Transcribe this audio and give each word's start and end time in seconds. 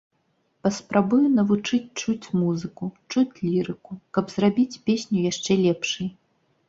Паспрабую 0.67 1.19
навучыць 1.39 1.93
чуць 2.03 2.31
музыку, 2.43 2.85
чуць 3.13 3.39
лірыку, 3.45 3.93
каб 4.19 4.35
зрабіць 4.35 4.81
песню 4.89 5.17
яшчэ 5.31 5.61
лепшай. 5.65 6.07